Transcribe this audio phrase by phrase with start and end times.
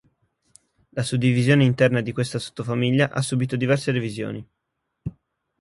[0.95, 4.43] La suddivisione interna di questa sottofamiglia ha subito diverse revisioni.